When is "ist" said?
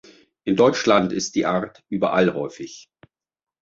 1.13-1.35